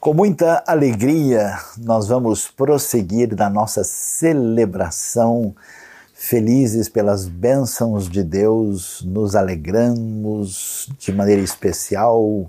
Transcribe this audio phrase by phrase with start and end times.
[0.00, 5.54] Com muita alegria, nós vamos prosseguir na nossa celebração,
[6.14, 12.46] felizes pelas bênçãos de Deus, nos alegramos de maneira especial,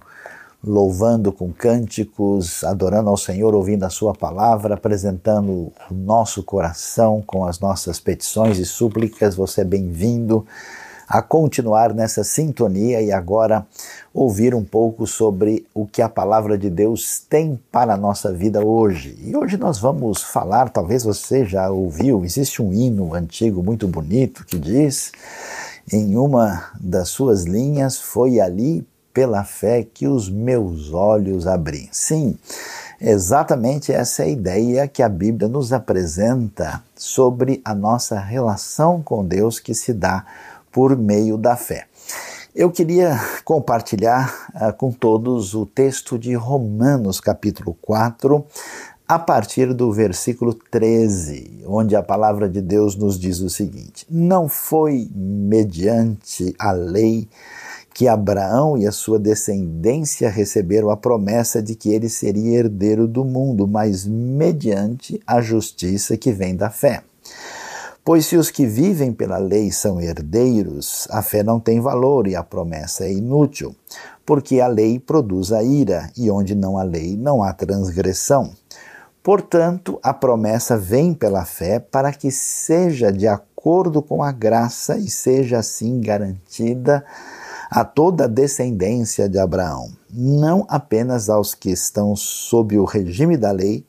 [0.63, 7.43] louvando com cânticos, adorando ao Senhor, ouvindo a Sua palavra, apresentando o nosso coração com
[7.43, 9.35] as nossas petições e súplicas.
[9.35, 10.47] Você é bem-vindo
[11.11, 13.67] a continuar nessa sintonia e agora
[14.13, 18.65] ouvir um pouco sobre o que a palavra de Deus tem para a nossa vida
[18.65, 19.17] hoje.
[19.21, 24.45] E hoje nós vamos falar, talvez você já ouviu, existe um hino antigo muito bonito
[24.45, 25.11] que diz:
[25.91, 31.89] em uma das suas linhas, foi ali pela fé que os meus olhos abri.
[31.91, 32.37] Sim,
[33.01, 39.25] exatamente essa é a ideia que a Bíblia nos apresenta sobre a nossa relação com
[39.25, 40.25] Deus que se dá
[40.71, 41.87] por meio da fé.
[42.53, 48.45] Eu queria compartilhar uh, com todos o texto de Romanos, capítulo 4,
[49.07, 54.49] a partir do versículo 13, onde a palavra de Deus nos diz o seguinte: Não
[54.49, 57.27] foi mediante a lei
[57.93, 63.23] que Abraão e a sua descendência receberam a promessa de que ele seria herdeiro do
[63.23, 67.03] mundo, mas mediante a justiça que vem da fé.
[68.03, 72.35] Pois se os que vivem pela lei são herdeiros, a fé não tem valor e
[72.35, 73.75] a promessa é inútil,
[74.25, 78.53] porque a lei produz a ira, e onde não há lei não há transgressão.
[79.21, 85.07] Portanto, a promessa vem pela fé para que seja de acordo com a graça e
[85.07, 87.05] seja assim garantida
[87.69, 93.51] a toda a descendência de Abraão, não apenas aos que estão sob o regime da
[93.51, 93.85] lei,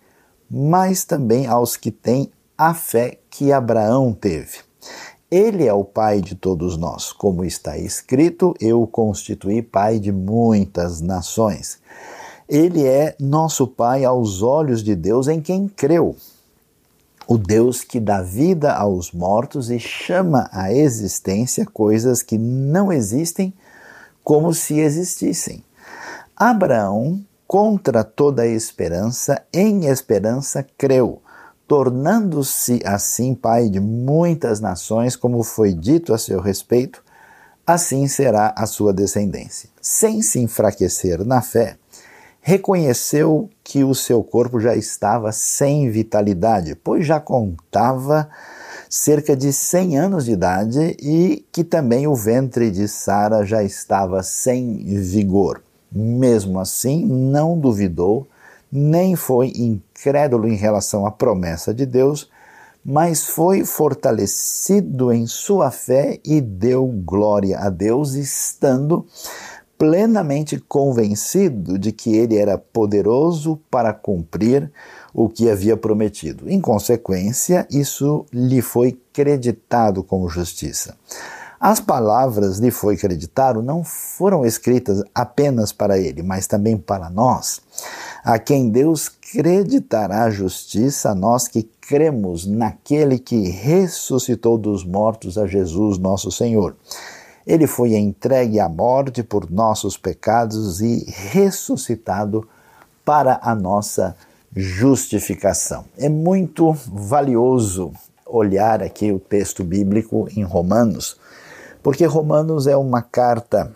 [0.50, 4.58] mas também aos que têm a fé que Abraão teve.
[5.30, 10.12] Ele é o pai de todos nós, como está escrito: Eu o constituí pai de
[10.12, 11.78] muitas nações.
[12.46, 16.14] Ele é nosso pai aos olhos de Deus em quem creu.
[17.26, 23.54] O Deus que dá vida aos mortos e chama à existência coisas que não existem
[24.22, 25.64] como se existissem.
[26.36, 31.21] Abraão, contra toda esperança, em esperança creu
[31.72, 37.02] tornando-se assim pai de muitas nações, como foi dito a seu respeito,
[37.66, 39.70] assim será a sua descendência.
[39.80, 41.78] Sem se enfraquecer na fé,
[42.42, 48.28] reconheceu que o seu corpo já estava sem vitalidade, pois já contava
[48.86, 54.22] cerca de 100 anos de idade e que também o ventre de Sara já estava
[54.22, 55.62] sem vigor.
[55.90, 58.26] Mesmo assim, não duvidou
[58.72, 62.30] nem foi incrédulo em relação à promessa de Deus,
[62.82, 69.06] mas foi fortalecido em sua fé e deu glória a Deus, estando
[69.76, 74.70] plenamente convencido de que ele era poderoso para cumprir
[75.12, 76.48] o que havia prometido.
[76.48, 80.96] Em consequência, isso lhe foi creditado como justiça.
[81.60, 87.60] As palavras lhe foi creditado não foram escritas apenas para ele, mas também para nós
[88.24, 95.46] a quem Deus creditará a justiça, nós que cremos naquele que ressuscitou dos mortos a
[95.46, 96.76] Jesus, nosso Senhor.
[97.44, 102.48] Ele foi entregue à morte por nossos pecados e ressuscitado
[103.04, 104.16] para a nossa
[104.54, 105.84] justificação.
[105.98, 107.92] É muito valioso
[108.24, 111.16] olhar aqui o texto bíblico em Romanos,
[111.82, 113.72] porque Romanos é uma carta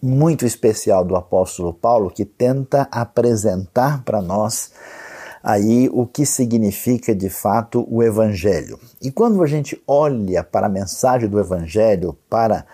[0.00, 4.72] muito especial do apóstolo Paulo que tenta apresentar para nós
[5.42, 8.78] aí o que significa de fato o evangelho.
[9.00, 12.64] E quando a gente olha para a mensagem do evangelho, para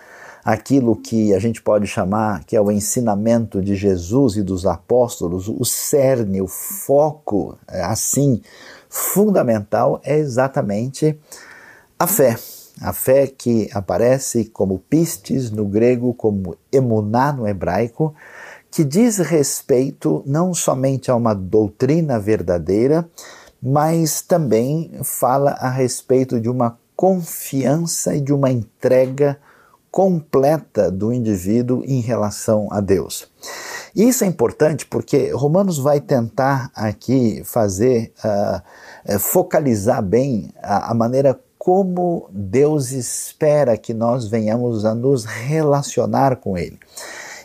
[0.43, 5.47] aquilo que a gente pode chamar que é o ensinamento de Jesus e dos apóstolos,
[5.47, 8.41] o cerne, o foco, é, assim,
[8.89, 11.19] fundamental é exatamente
[11.97, 12.37] a fé.
[12.81, 18.13] A fé que aparece como pistes no grego, como emuná no hebraico,
[18.69, 23.07] que diz respeito não somente a uma doutrina verdadeira,
[23.61, 29.39] mas também fala a respeito de uma confiança e de uma entrega
[29.89, 33.31] completa do indivíduo em relação a Deus.
[33.95, 41.39] Isso é importante porque Romanos vai tentar aqui fazer, uh, focalizar bem a, a maneira
[41.65, 46.77] como Deus espera que nós venhamos a nos relacionar com Ele.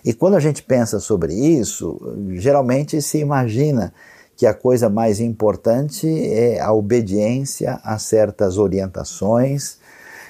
[0.05, 1.99] E quando a gente pensa sobre isso,
[2.34, 3.94] geralmente se imagina
[4.37, 9.78] que a coisa mais importante é a obediência a certas orientações,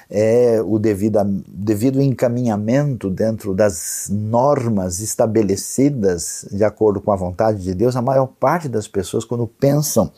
[0.09, 7.73] é o devido, devido encaminhamento dentro das normas estabelecidas de acordo com a vontade de
[7.73, 10.09] Deus, a maior parte das pessoas, quando pensam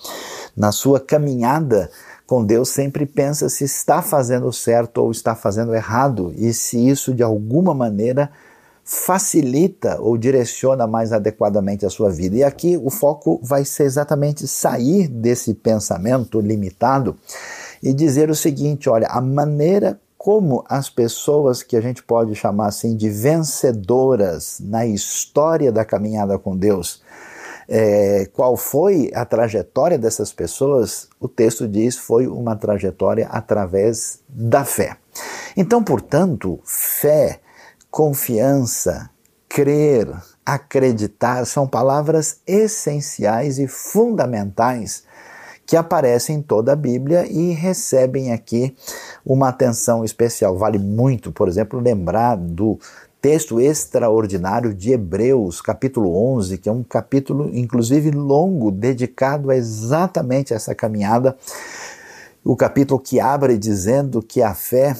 [0.56, 1.90] na sua caminhada
[2.26, 7.14] com Deus, sempre pensa se está fazendo certo ou está fazendo errado e se isso
[7.14, 8.32] de alguma maneira
[8.84, 12.36] facilita ou direciona mais adequadamente a sua vida.
[12.36, 17.16] E aqui o foco vai ser exatamente sair desse pensamento limitado
[17.82, 22.68] e dizer o seguinte: olha, a maneira como as pessoas que a gente pode chamar
[22.68, 27.02] assim de vencedoras na história da caminhada com Deus,
[27.68, 31.10] é, qual foi a trajetória dessas pessoas?
[31.20, 34.98] O texto diz foi uma trajetória através da fé.
[35.56, 37.40] Então, portanto, fé,
[37.90, 39.10] confiança,
[39.48, 40.10] crer,
[40.46, 45.04] acreditar são palavras essenciais e fundamentais
[45.66, 48.76] que aparecem em toda a Bíblia e recebem aqui
[49.26, 50.58] uma atenção especial.
[50.58, 52.78] Vale muito, por exemplo, lembrar do
[53.24, 60.54] texto extraordinário de Hebreus, capítulo 11, que é um capítulo inclusive longo, dedicado a exatamente
[60.54, 61.38] essa caminhada.
[62.44, 64.94] O capítulo que abre dizendo que a fé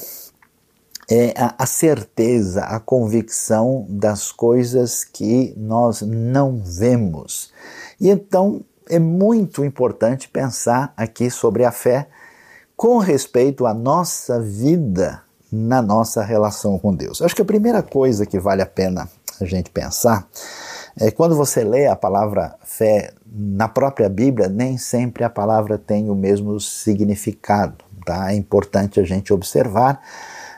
[1.12, 7.52] é a, certeza, a convicção das coisas que nós não vemos.
[8.00, 12.08] E então é muito importante pensar aqui sobre a fé
[12.78, 15.24] com respeito à nossa vida
[15.56, 17.22] na nossa relação com Deus.
[17.22, 19.08] Acho que a primeira coisa que vale a pena
[19.40, 20.28] a gente pensar
[21.00, 26.10] é quando você lê a palavra fé na própria Bíblia, nem sempre a palavra tem
[26.10, 27.86] o mesmo significado.
[28.04, 28.32] Tá?
[28.32, 30.02] É importante a gente observar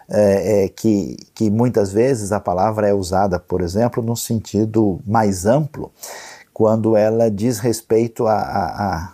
[0.09, 5.45] é, é, que, que muitas vezes a palavra é usada, por exemplo, no sentido mais
[5.45, 5.91] amplo
[6.53, 9.13] quando ela diz respeito à,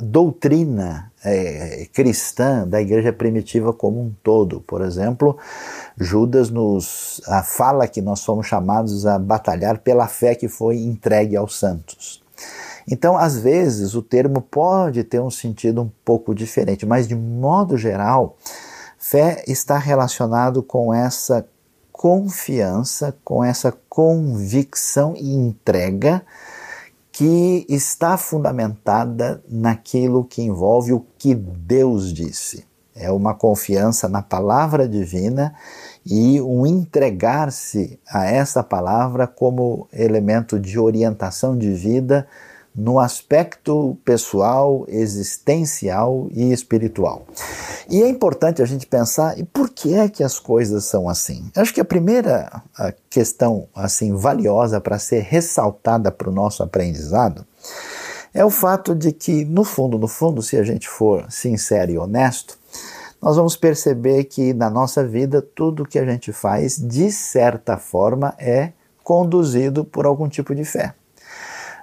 [0.00, 4.60] doutrina é, cristã da igreja primitiva como um todo.
[4.60, 5.36] Por exemplo,
[5.96, 11.36] Judas nos a, fala que nós somos chamados a batalhar pela fé que foi entregue
[11.36, 12.22] aos santos.
[12.90, 17.76] Então, às vezes, o termo pode ter um sentido um pouco diferente, mas de modo
[17.76, 18.36] geral,
[18.98, 21.46] fé está relacionado com essa
[21.92, 26.22] confiança, com essa convicção e entrega
[27.12, 32.64] que está fundamentada naquilo que envolve o que Deus disse.
[32.94, 35.54] É uma confiança na palavra divina
[36.04, 42.26] e um entregar-se a essa palavra como elemento de orientação de vida
[42.74, 47.26] no aspecto pessoal, existencial e espiritual.
[47.88, 51.50] E é importante a gente pensar, e por que é que as coisas são assim?
[51.56, 52.62] Acho que a primeira
[53.08, 57.44] questão assim valiosa para ser ressaltada para o nosso aprendizado
[58.32, 61.98] é o fato de que, no fundo, no fundo, se a gente for sincero e
[61.98, 62.56] honesto,
[63.20, 68.34] nós vamos perceber que na nossa vida tudo que a gente faz, de certa forma,
[68.38, 70.94] é conduzido por algum tipo de fé.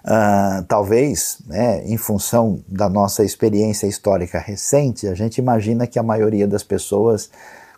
[0.08, 6.04] Uh, talvez, né, em função da nossa experiência histórica recente, a gente imagina que a
[6.04, 7.30] maioria das pessoas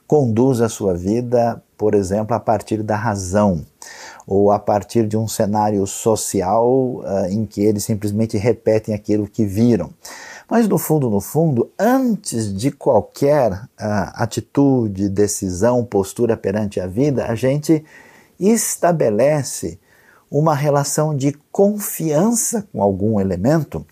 [0.06, 3.66] conduz a sua vida, por exemplo, a partir da razão
[4.28, 9.44] ou a partir de um cenário social uh, em que eles simplesmente repetem aquilo que
[9.44, 9.90] viram.
[10.48, 13.68] Mas no fundo, no fundo, antes de qualquer uh,
[14.14, 17.84] atitude, decisão, postura perante a vida, a gente
[18.40, 19.80] estabelece
[20.32, 23.86] uma relação de confiança com algum elemento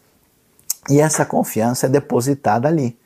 [0.89, 2.97] e essa confiança é depositada ali.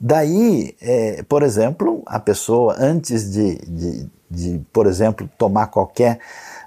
[0.00, 6.20] Daí, é, por exemplo, a pessoa, antes de, de, de, por exemplo, tomar qualquer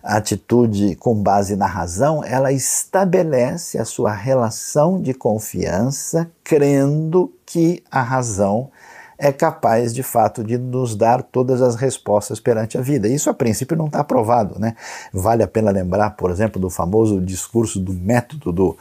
[0.03, 8.01] atitude com base na razão, ela estabelece a sua relação de confiança crendo que a
[8.01, 8.69] razão
[9.21, 13.07] é capaz de fato de nos dar todas as respostas perante a vida.
[13.07, 14.75] Isso a princípio não está aprovado, né?
[15.13, 18.75] Vale a pena lembrar, por exemplo, do famoso discurso do método do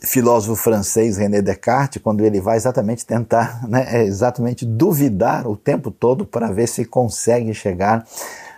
[0.00, 5.90] filósofo francês René Descartes, quando ele vai exatamente tentar, né, é exatamente duvidar o tempo
[5.90, 8.04] todo para ver se consegue chegar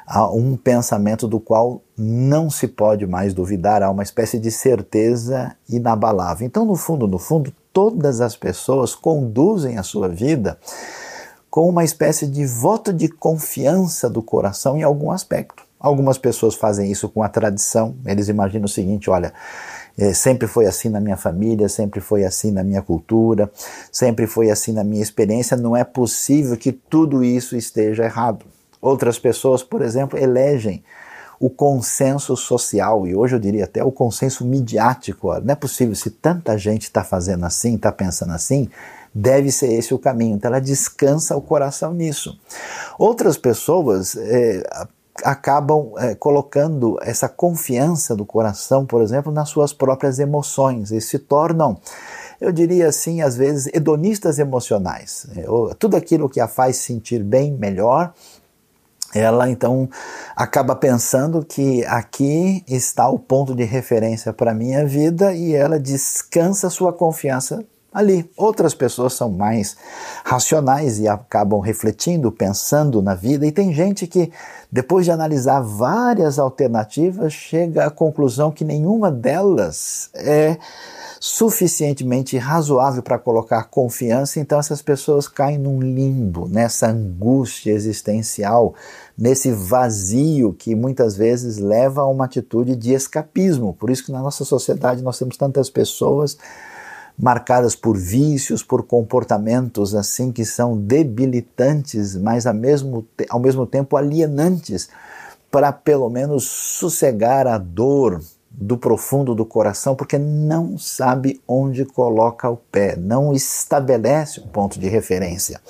[0.07, 5.57] a um pensamento do qual não se pode mais duvidar, há uma espécie de certeza
[5.69, 6.47] inabalável.
[6.47, 10.59] Então, no fundo, no fundo, todas as pessoas conduzem a sua vida
[11.51, 15.63] com uma espécie de voto de confiança do coração em algum aspecto.
[15.79, 19.31] Algumas pessoas fazem isso com a tradição, eles imaginam o seguinte: olha,
[19.99, 23.51] é, sempre foi assim na minha família, sempre foi assim na minha cultura,
[23.93, 28.47] sempre foi assim na minha experiência, não é possível que tudo isso esteja errado.
[28.81, 30.83] Outras pessoas, por exemplo, elegem
[31.39, 35.29] o consenso social, e hoje eu diria até o consenso midiático.
[35.41, 38.71] Não é possível, se tanta gente está fazendo assim, está pensando assim,
[39.15, 40.37] deve ser esse o caminho.
[40.37, 42.39] Então ela descansa o coração nisso.
[42.99, 44.63] Outras pessoas é,
[45.25, 51.19] acabam é, colocando essa confiança do coração, por exemplo, nas suas próprias emoções e se
[51.19, 51.79] tornam,
[52.41, 55.27] eu diria assim, às vezes, hedonistas emocionais.
[55.37, 55.47] É,
[55.79, 58.13] tudo aquilo que a faz sentir bem, melhor,
[59.17, 59.89] ela então
[60.37, 65.79] acaba pensando que aqui está o ponto de referência para a minha vida e ela
[65.79, 67.65] descansa sua confiança
[67.97, 68.31] ali.
[68.37, 69.75] Outras pessoas são mais
[70.23, 74.31] racionais e acabam refletindo, pensando na vida, e tem gente que,
[74.71, 80.59] depois de analisar várias alternativas, chega à conclusão que nenhuma delas é
[81.19, 88.75] suficientemente razoável para colocar confiança, então essas pessoas caem num limbo, nessa angústia existencial,
[89.17, 93.73] nesse vazio que muitas vezes leva a uma atitude de escapismo.
[93.75, 96.37] Por isso que na nossa sociedade nós temos tantas pessoas
[97.19, 103.97] marcadas por vícios, por comportamentos assim que são debilitantes, mas ao mesmo, ao mesmo tempo
[103.97, 104.89] alienantes,
[105.51, 108.21] para pelo menos sossegar a dor
[108.51, 114.79] do profundo do coração, porque não sabe onde coloca o pé, não estabelece um ponto
[114.79, 115.61] de referência.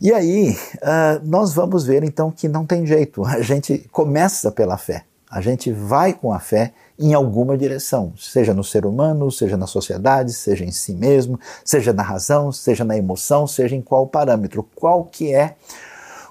[0.00, 4.76] E aí, uh, nós vamos ver então que não tem jeito, a gente começa pela
[4.76, 9.56] fé, a gente vai com a fé em alguma direção, seja no ser humano, seja
[9.56, 14.06] na sociedade, seja em si mesmo, seja na razão, seja na emoção, seja em qual
[14.06, 14.62] parâmetro.
[14.74, 15.56] Qual que é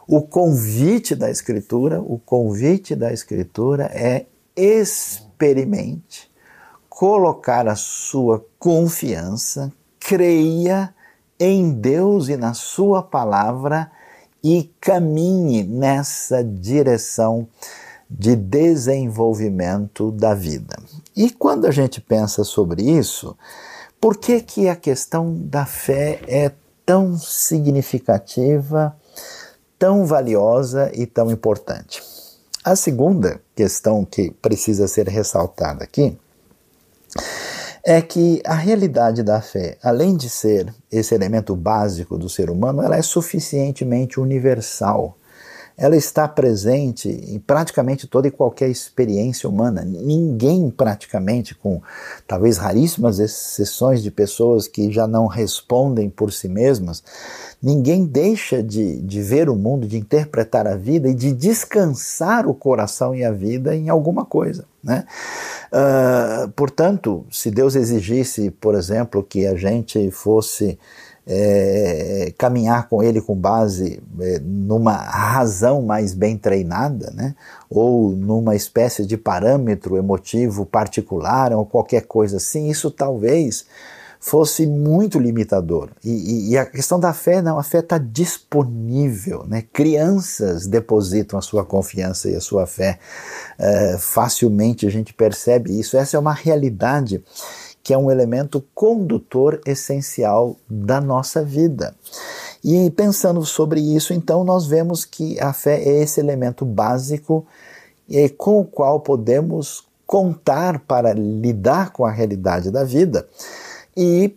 [0.07, 2.01] o convite da Escritura?
[2.01, 6.31] O convite da Escritura é experimente,
[6.87, 10.93] colocar a sua confiança, creia
[11.43, 13.91] em Deus e na Sua palavra
[14.43, 17.47] e caminhe nessa direção
[18.09, 20.77] de desenvolvimento da vida.
[21.15, 23.35] E quando a gente pensa sobre isso,
[23.99, 26.51] por que, que a questão da fé é
[26.85, 28.95] tão significativa,
[29.79, 32.01] tão valiosa e tão importante?
[32.63, 36.17] A segunda questão que precisa ser ressaltada aqui
[37.85, 42.81] é que a realidade da fé, além de ser esse elemento básico do ser humano,
[42.81, 45.17] ela é suficientemente universal
[45.77, 49.83] ela está presente em praticamente toda e qualquer experiência humana.
[49.83, 51.81] Ninguém, praticamente, com
[52.27, 57.03] talvez raríssimas exceções de pessoas que já não respondem por si mesmas,
[57.61, 62.53] ninguém deixa de, de ver o mundo, de interpretar a vida e de descansar o
[62.53, 64.65] coração e a vida em alguma coisa.
[64.83, 65.05] Né?
[65.71, 70.77] Uh, portanto, se Deus exigisse, por exemplo, que a gente fosse
[71.25, 77.35] é, caminhar com ele com base é, numa razão mais bem treinada, né?
[77.69, 83.65] ou numa espécie de parâmetro emotivo particular, ou qualquer coisa assim, isso talvez
[84.23, 85.89] fosse muito limitador.
[86.01, 89.43] E, e, e a questão da fé, não, a fé está disponível.
[89.45, 89.65] Né?
[89.73, 92.99] Crianças depositam a sua confiança e a sua fé.
[93.59, 95.97] É, facilmente a gente percebe isso.
[95.97, 97.21] Essa é uma realidade
[97.83, 101.93] que é um elemento condutor essencial da nossa vida.
[102.63, 107.45] E pensando sobre isso, então, nós vemos que a fé é esse elemento básico
[108.37, 113.27] com o qual podemos contar para lidar com a realidade da vida
[113.95, 114.35] e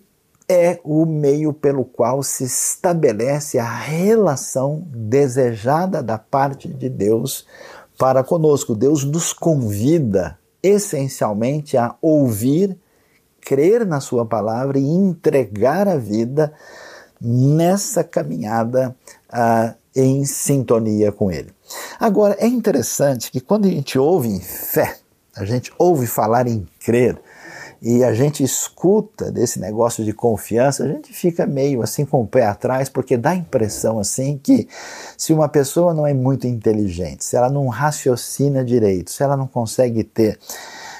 [0.49, 7.45] é o meio pelo qual se estabelece a relação desejada da parte de Deus
[7.99, 8.75] para conosco.
[8.75, 12.79] Deus nos convida essencialmente a ouvir
[13.47, 16.53] crer na Sua palavra e entregar a vida
[17.21, 18.95] nessa caminhada
[19.33, 21.55] uh, em sintonia com Ele.
[21.99, 24.97] Agora, é interessante que quando a gente ouve em fé,
[25.37, 27.21] a gente ouve falar em crer,
[27.81, 32.27] e a gente escuta desse negócio de confiança, a gente fica meio assim com o
[32.27, 34.67] pé atrás, porque dá a impressão assim que
[35.17, 39.47] se uma pessoa não é muito inteligente, se ela não raciocina direito, se ela não
[39.47, 40.39] consegue ter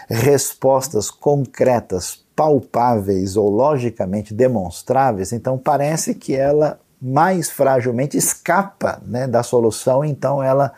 [0.09, 9.43] respostas concretas palpáveis ou logicamente demonstráveis, então parece que ela mais fragilmente escapa né, da
[9.43, 10.73] solução, então ela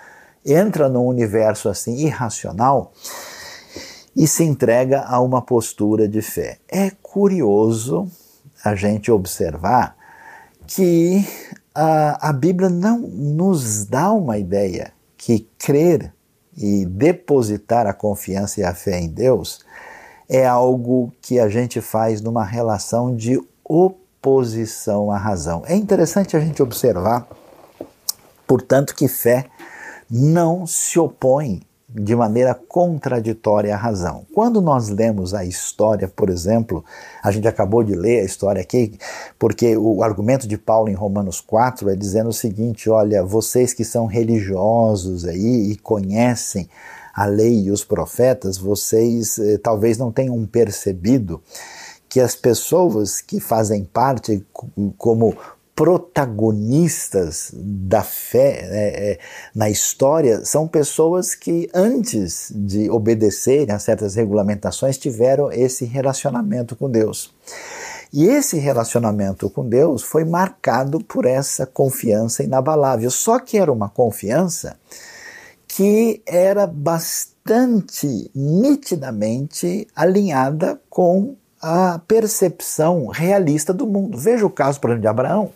[0.47, 2.93] entra num universo assim irracional
[4.17, 6.59] e se entrega a uma postura de fé.
[6.69, 8.09] É curioso
[8.65, 9.97] a gente observar
[10.67, 11.25] que
[11.75, 16.13] a, a Bíblia não nos dá uma ideia que crer
[16.57, 19.65] e depositar a confiança e a fé em Deus
[20.29, 25.63] é algo que a gente faz numa relação de oposição à razão.
[25.67, 27.27] É interessante a gente observar,
[28.47, 29.47] portanto, que fé
[30.11, 34.27] não se opõe de maneira contraditória à razão.
[34.35, 36.85] Quando nós lemos a história, por exemplo,
[37.23, 38.99] a gente acabou de ler a história aqui,
[39.39, 43.85] porque o argumento de Paulo em Romanos 4 é dizendo o seguinte: olha, vocês que
[43.85, 46.69] são religiosos aí e conhecem
[47.19, 51.43] a lei e os profetas, vocês eh, talvez não tenham percebido
[52.09, 54.47] que as pessoas que fazem parte
[54.97, 55.37] como
[55.75, 59.19] protagonistas da fé é, é,
[59.53, 66.89] na história são pessoas que, antes de obedecerem a certas regulamentações, tiveram esse relacionamento com
[66.89, 67.35] Deus.
[68.13, 73.11] E esse relacionamento com Deus foi marcado por essa confiança inabalável.
[73.11, 74.77] Só que era uma confiança
[75.69, 84.17] que era bastante nitidamente alinhada com a percepção realista do mundo.
[84.17, 85.53] Veja o caso, por exemplo, de Abraão.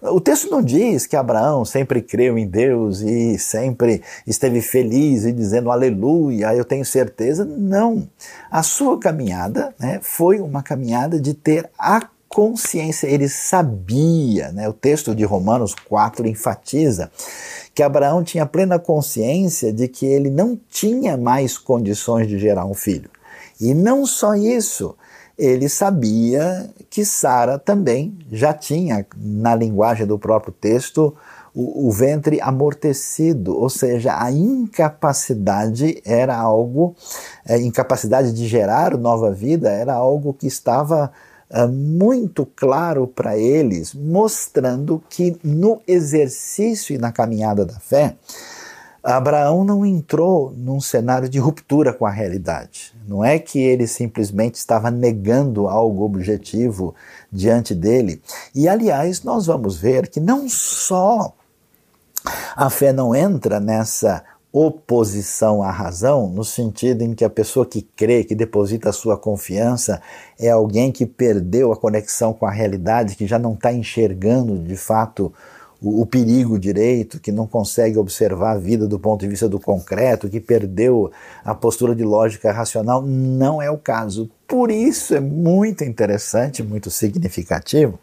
[0.00, 5.32] O texto não diz que Abraão sempre creu em Deus e sempre esteve feliz e
[5.32, 7.44] dizendo aleluia, eu tenho certeza.
[7.44, 8.08] Não.
[8.48, 14.72] A sua caminhada né, foi uma caminhada de ter a consciência, ele sabia, né, o
[14.72, 17.10] texto de Romanos 4 enfatiza
[17.74, 22.74] que Abraão tinha plena consciência de que ele não tinha mais condições de gerar um
[22.74, 23.10] filho.
[23.60, 24.94] E não só isso,
[25.38, 31.14] ele sabia que Sara também já tinha, na linguagem do próprio texto,
[31.54, 36.94] o, o, ventre amortecido, ou seja, a incapacidade era algo,
[37.46, 41.10] é, incapacidade de gerar nova vida era algo que estava
[41.50, 48.16] é, muito claro para eles, mostrando que no exercício e na caminhada da fé,
[49.02, 52.94] Abraão não entrou num cenário de ruptura com a realidade.
[53.06, 56.94] Não é que ele simplesmente estava negando algo objetivo
[57.32, 58.20] diante dele.
[58.54, 61.32] E aliás, nós vamos ver que não só
[62.54, 67.82] a fé não entra nessa oposição à razão, no sentido em que a pessoa que
[67.82, 70.00] crê, que deposita a sua confiança,
[70.38, 74.76] é alguém que perdeu a conexão com a realidade, que já não está enxergando de
[74.76, 75.32] fato
[75.80, 79.60] o, o, perigo direito, que não consegue observar a vida do ponto de vista do
[79.60, 81.10] concreto, que perdeu
[81.44, 84.30] a postura de lógica racional, não é o caso.
[84.46, 87.98] Por isso é muito interessante, muito significativo,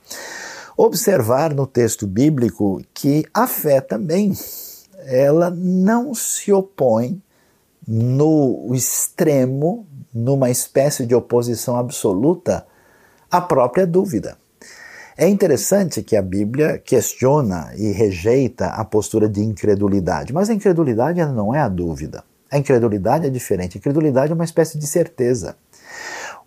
[0.78, 4.34] observar no texto bíblico que a fé também
[5.06, 7.22] ela não se opõe
[7.88, 12.66] no extremo, numa espécie de oposição absoluta
[13.30, 14.38] à própria dúvida.
[15.18, 21.24] É interessante que a Bíblia questiona e rejeita a postura de incredulidade, mas a incredulidade
[21.26, 22.24] não é a dúvida.
[22.52, 23.78] A incredulidade é diferente.
[23.78, 25.56] A incredulidade é uma espécie de certeza.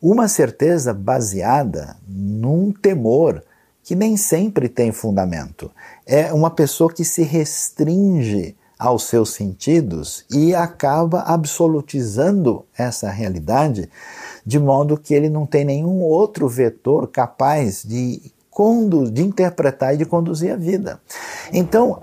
[0.00, 3.42] Uma certeza baseada num temor
[3.82, 5.70] que nem sempre tem fundamento.
[6.10, 13.90] É uma pessoa que se restringe aos seus sentidos e acaba absolutizando essa realidade,
[14.46, 18.32] de modo que ele não tem nenhum outro vetor capaz de
[19.12, 21.00] de interpretar e de conduzir a vida.
[21.52, 22.02] Então,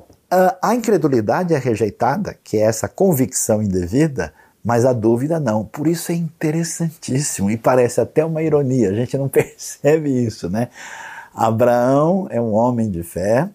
[0.62, 5.66] a, incredulidade é rejeitada, que é essa convicção indevida, mas a dúvida não.
[5.66, 10.70] Por isso é interessantíssimo e parece até uma ironia, a gente não percebe isso, né?
[11.34, 13.50] Abraão é um homem de fé.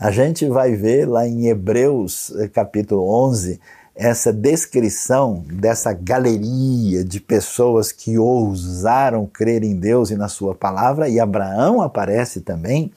[0.00, 3.58] A gente vai ver lá em Hebreus eh, capítulo 11
[3.96, 11.08] essa descrição dessa galeria de pessoas que ousaram crer em Deus e na sua palavra,
[11.08, 12.92] e Abraão aparece também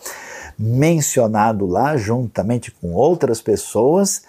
[0.60, 4.22] mencionado lá juntamente com outras pessoas,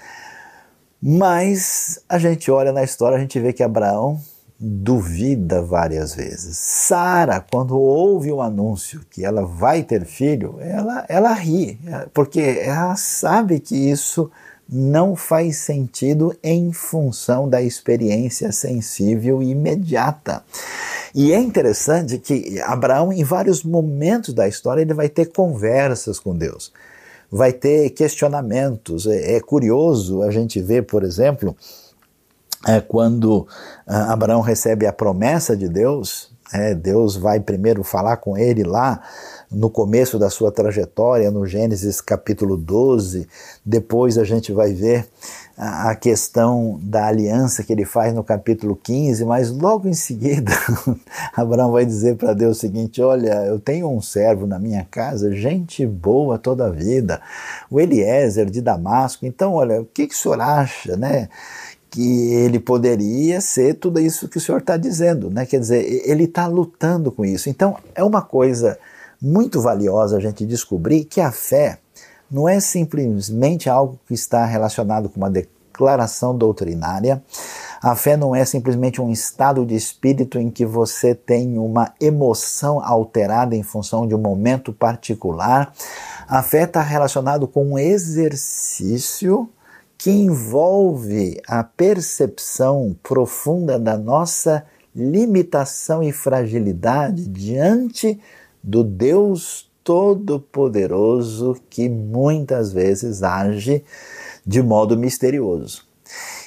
[1.00, 4.18] mas a gente olha na história, a gente vê que Abraão
[4.64, 6.56] duvida várias vezes.
[6.56, 11.80] Sara, quando ouve o anúncio que ela vai ter filho, ela, ela ri,
[12.14, 14.30] porque ela sabe que isso
[14.68, 20.44] não faz sentido em função da experiência sensível e imediata.
[21.12, 26.36] E é interessante que Abraão, em vários momentos da história, ele vai ter conversas com
[26.36, 26.72] Deus,
[27.30, 29.06] vai ter questionamentos.
[29.06, 31.56] É, é curioso a gente ver, por exemplo,
[32.66, 33.46] é, quando
[33.86, 39.00] ah, Abraão recebe a promessa de Deus, é, Deus vai primeiro falar com ele lá
[39.50, 43.26] no começo da sua trajetória, no Gênesis capítulo 12.
[43.64, 45.08] Depois a gente vai ver
[45.56, 50.52] a, a questão da aliança que ele faz no capítulo 15, mas logo em seguida
[51.34, 55.34] Abraão vai dizer para Deus o seguinte: Olha, eu tenho um servo na minha casa,
[55.34, 57.20] gente boa toda a vida,
[57.70, 59.24] o Eliezer de Damasco.
[59.24, 61.30] Então, olha, o que, que o senhor acha, né?
[61.92, 65.44] Que ele poderia ser tudo isso que o senhor está dizendo, né?
[65.44, 67.50] Quer dizer, ele está lutando com isso.
[67.50, 68.78] Então, é uma coisa
[69.20, 71.78] muito valiosa a gente descobrir que a fé
[72.30, 77.22] não é simplesmente algo que está relacionado com uma declaração doutrinária,
[77.82, 82.80] A fé não é simplesmente um estado de espírito em que você tem uma emoção
[82.80, 85.74] alterada em função de um momento particular.
[86.28, 89.50] A fé está relacionado com um exercício
[90.02, 98.20] que envolve a percepção profunda da nossa limitação e fragilidade diante
[98.60, 103.84] do Deus Todo-Poderoso que muitas vezes age
[104.44, 105.86] de modo misterioso.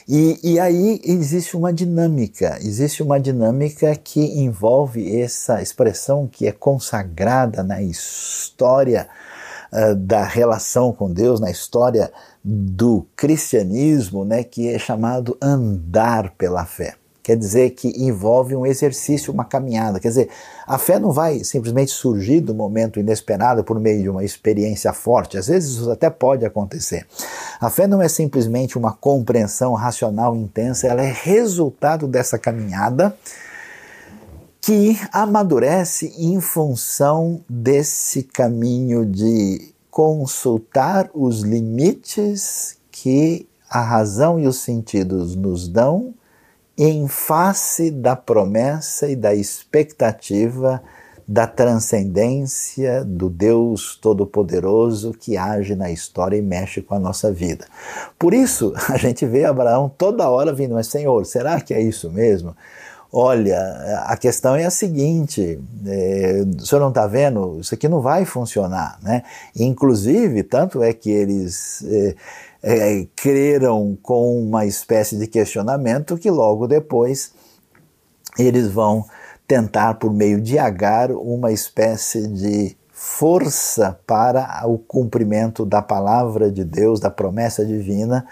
[0.06, 6.52] E, e, aí existe uma dinâmica, existe uma dinâmica que envolve essa expressão que é
[6.52, 9.08] consagrada na história
[9.72, 12.12] uh, da relação com Deus, na história
[12.48, 19.34] do cristianismo, né, que é chamado andar pela fé quer dizer que envolve um exercício,
[19.34, 20.00] uma caminhada.
[20.00, 20.30] Quer dizer,
[20.68, 25.36] a fé não vai simplesmente surgir do momento inesperado por meio de uma experiência forte.
[25.36, 27.08] Às vezes isso até pode acontecer.
[27.60, 33.18] A fé não é simplesmente uma compreensão racional intensa, ela é resultado dessa caminhada
[34.62, 44.58] que amadurece em função desse caminho de consultar os limites que a razão e os
[44.58, 46.14] sentidos nos dão
[46.78, 50.84] em face da promessa e da expectativa
[51.26, 57.66] da transcendência do Deus Todo-Poderoso que age na história e mexe com a nossa vida.
[58.20, 62.12] Por isso, a gente vê Abraão toda hora vindo, mas Senhor, será que é isso
[62.12, 62.54] mesmo?
[63.12, 67.60] Olha, a questão é a seguinte: é, o senhor não está vendo?
[67.60, 68.98] Isso aqui não vai funcionar.
[69.02, 69.24] Né?
[69.56, 71.84] Inclusive, tanto é que eles.
[71.88, 72.16] É,
[72.68, 77.32] é, creram com uma espécie de questionamento que logo depois
[78.40, 79.06] eles vão
[79.48, 86.64] tentar, por meio de Agar, uma espécie de força para o cumprimento da palavra de
[86.64, 88.26] Deus, da promessa divina,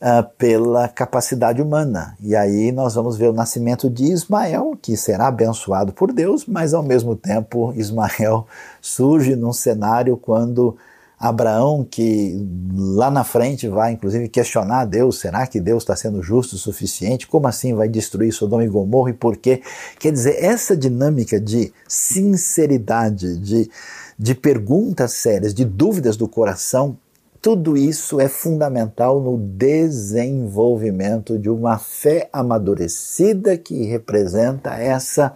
[0.00, 2.16] uh, pela capacidade humana.
[2.20, 6.74] E aí nós vamos ver o nascimento de Ismael, que será abençoado por Deus, mas
[6.74, 8.46] ao mesmo tempo Ismael
[8.80, 10.76] surge num cenário quando
[11.18, 16.54] Abraão, que lá na frente vai inclusive questionar Deus: será que Deus está sendo justo
[16.54, 17.26] o suficiente?
[17.26, 19.60] Como assim vai destruir Sodoma e Gomorra e por quê?
[19.98, 23.68] Quer dizer, essa dinâmica de sinceridade, de,
[24.16, 26.96] de perguntas sérias, de dúvidas do coração,
[27.40, 35.32] tudo isso é fundamental no desenvolvimento de uma fé amadurecida que representa essa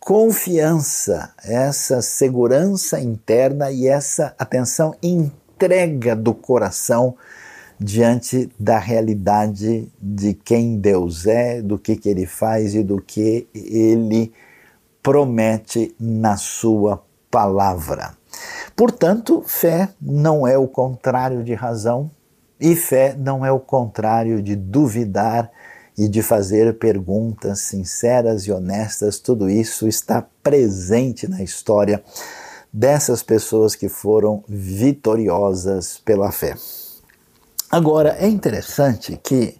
[0.00, 7.16] confiança, essa segurança interna e essa atenção entrega do coração
[7.78, 13.46] diante da realidade de quem Deus é, do que, que ele faz e do que
[13.54, 14.32] ele
[15.02, 18.14] promete na sua palavra.
[18.76, 22.10] Portanto, fé não é o contrário de razão
[22.60, 25.50] e fé não é o contrário de duvidar
[25.96, 32.04] e de fazer perguntas sinceras e honestas, tudo isso está presente na história
[32.70, 36.54] dessas pessoas que foram vitoriosas pela fé.
[37.70, 39.58] Agora, é interessante que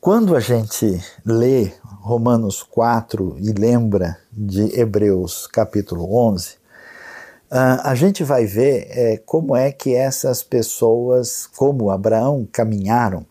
[0.00, 6.61] quando a gente lê Romanos 4 e lembra de Hebreus capítulo 11,
[7.54, 13.26] ah, a gente vai ver é, como é que essas pessoas, como Abraão, caminharam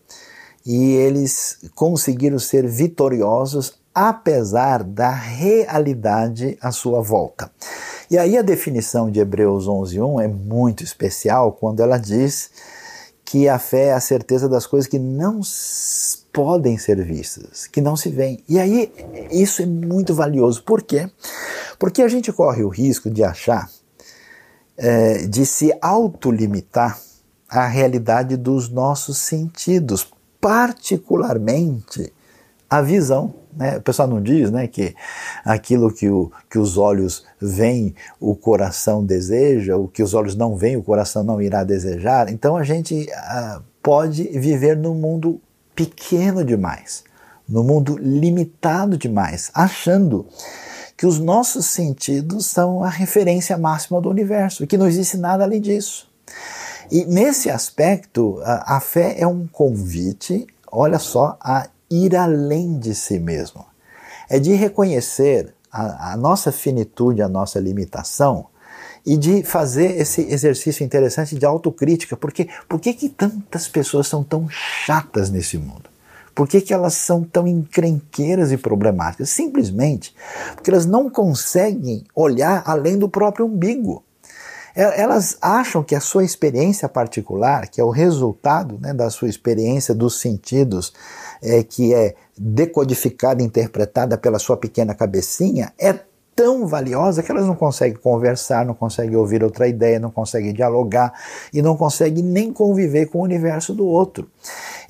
[0.64, 7.50] e eles conseguiram ser vitoriosos apesar da realidade à sua volta.
[8.08, 12.48] E aí a definição de Hebreus 11:1 é muito especial quando ela diz
[13.24, 15.40] que a fé é a certeza das coisas que não
[16.32, 18.42] podem ser vistas, que não se veem.
[18.48, 18.92] E aí
[19.32, 20.62] isso é muito valioso.
[20.62, 21.10] Por quê?
[21.76, 23.68] Porque a gente corre o risco de achar,
[24.76, 26.98] é, de se autolimitar
[27.48, 30.08] à realidade dos nossos sentidos
[30.40, 32.12] particularmente
[32.68, 33.34] a visão.
[33.54, 33.76] Né?
[33.76, 34.94] O pessoal não diz né, que
[35.44, 40.56] aquilo que, o, que os olhos veem, o coração deseja, o que os olhos não
[40.56, 42.30] veem, o coração não irá desejar.
[42.30, 45.40] Então a gente ah, pode viver num mundo
[45.76, 47.04] pequeno demais,
[47.48, 50.26] num mundo limitado demais, achando
[50.96, 55.44] que os nossos sentidos são a referência máxima do universo e que não existe nada
[55.44, 56.08] além disso.
[56.90, 62.94] E nesse aspecto, a, a fé é um convite, olha só, a ir além de
[62.94, 63.64] si mesmo.
[64.28, 68.46] É de reconhecer a, a nossa finitude, a nossa limitação
[69.04, 72.16] e de fazer esse exercício interessante de autocrítica.
[72.16, 75.91] Porque por que, que tantas pessoas são tão chatas nesse mundo?
[76.34, 79.30] Por que, que elas são tão encrenqueiras e problemáticas?
[79.30, 80.14] Simplesmente
[80.54, 84.02] porque elas não conseguem olhar além do próprio umbigo.
[84.74, 89.94] elas acham que a sua experiência particular, que é o resultado né, da sua experiência
[89.94, 90.94] dos sentidos,
[91.42, 95.98] é, que é decodificada, interpretada pela sua pequena cabecinha, é
[96.42, 101.12] tão valiosa que elas não conseguem conversar, não conseguem ouvir outra ideia, não conseguem dialogar
[101.52, 104.28] e não conseguem nem conviver com o universo do outro.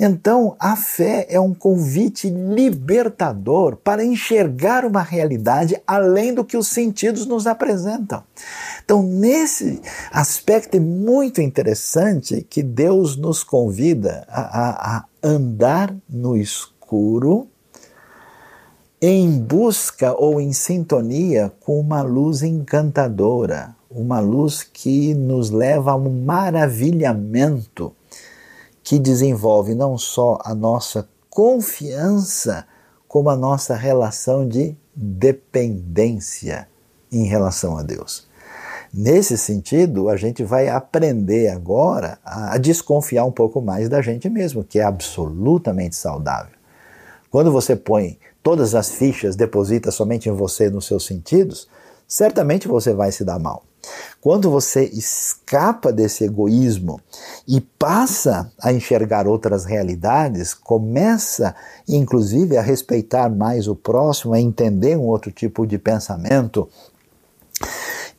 [0.01, 6.69] Então, a fé é um convite libertador para enxergar uma realidade além do que os
[6.69, 8.23] sentidos nos apresentam.
[8.83, 16.35] Então, nesse aspecto é muito interessante que Deus nos convida a, a, a andar no
[16.35, 17.52] escuro
[19.05, 25.97] em busca ou em sintonia com uma luz encantadora, uma luz que nos leva a
[25.97, 27.93] um maravilhamento
[28.81, 32.65] que desenvolve não só a nossa confiança,
[33.09, 36.69] como a nossa relação de dependência
[37.11, 38.29] em relação a Deus.
[38.95, 44.63] Nesse sentido, a gente vai aprender agora a desconfiar um pouco mais da gente mesmo,
[44.63, 46.55] que é absolutamente saudável.
[47.31, 51.69] Quando você põe todas as fichas, deposita somente em você, nos seus sentidos,
[52.07, 53.63] certamente você vai se dar mal.
[54.21, 57.01] Quando você escapa desse egoísmo
[57.49, 61.55] e passa a enxergar outras realidades, começa
[61.89, 66.69] inclusive a respeitar mais o próximo, a entender um outro tipo de pensamento,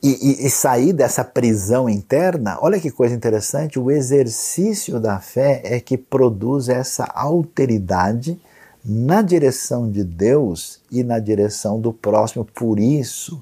[0.01, 5.61] e, e, e, sair dessa prisão interna, olha que coisa interessante, o exercício da fé
[5.63, 8.37] é que produz essa alteridade
[8.83, 12.43] na direção de Deus e na direção do próximo.
[12.43, 13.41] Por isso,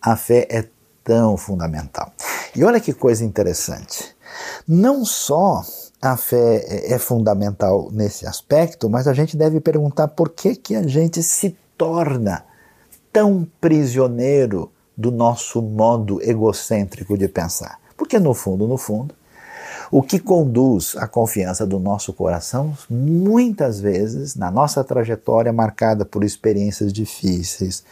[0.00, 0.66] a fé é
[1.04, 2.12] tão fundamental.
[2.54, 4.14] E olha que coisa interessante.
[4.66, 5.62] Não só
[6.00, 10.74] a fé é, é fundamental nesse aspecto, mas a gente deve perguntar por que, que
[10.74, 12.44] a gente se torna
[13.12, 17.78] tão prisioneiro do nosso modo egocêntrico de pensar.
[17.96, 19.14] Porque no fundo, no fundo,
[19.92, 26.24] o que conduz à confiança do nosso coração, muitas vezes, na nossa trajetória marcada por
[26.24, 27.84] experiências difíceis,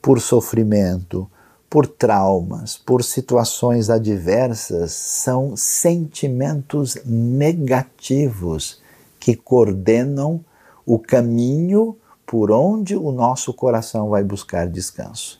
[0.00, 1.30] por sofrimento,
[1.68, 8.80] por traumas, por situações adversas, são sentimentos negativos
[9.20, 10.42] que coordenam
[10.86, 15.38] o caminho por onde o nosso coração vai buscar descanso.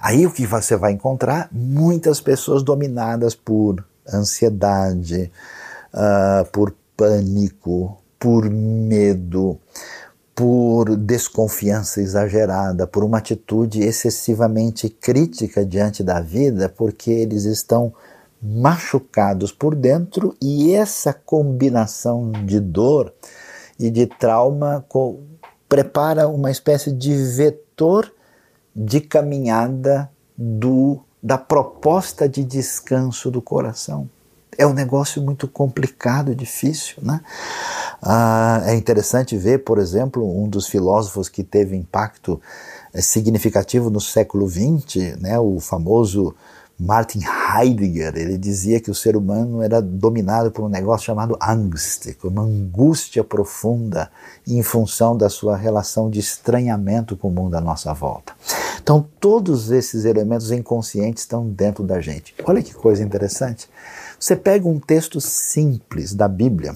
[0.00, 1.48] Aí o que você vai encontrar?
[1.52, 5.30] Muitas pessoas dominadas por ansiedade,
[5.94, 9.58] uh, por pânico, por medo,
[10.34, 17.92] por desconfiança exagerada, por uma atitude excessivamente crítica diante da vida, porque eles estão
[18.42, 23.12] machucados por dentro e essa combinação de dor
[23.78, 24.84] e de trauma
[25.68, 28.10] prepara uma espécie de vetor
[28.74, 34.08] de caminhada do, da proposta de descanso do coração.
[34.56, 37.20] É um negócio muito complicado, difícil, né?
[38.02, 42.40] Ah, é interessante ver, por exemplo, um dos filósofos que teve impacto
[42.92, 46.34] eh, significativo no século XX, né, o famoso
[46.80, 52.06] Martin Heidegger, ele dizia que o ser humano era dominado por um negócio chamado angst,
[52.24, 54.10] uma angústia profunda
[54.48, 58.32] em função da sua relação de estranhamento com o mundo à nossa volta.
[58.82, 62.34] Então, todos esses elementos inconscientes estão dentro da gente.
[62.46, 63.68] Olha que coisa interessante.
[64.18, 66.74] Você pega um texto simples da Bíblia,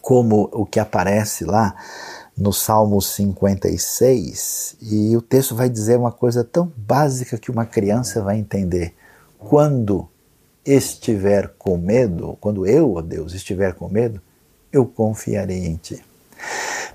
[0.00, 1.74] como o que aparece lá
[2.36, 8.22] no Salmo 56, e o texto vai dizer uma coisa tão básica que uma criança
[8.22, 8.94] vai entender.
[9.38, 10.06] Quando
[10.64, 14.20] estiver com medo, quando eu, ó Deus, estiver com medo,
[14.70, 16.04] eu confiarei em ti.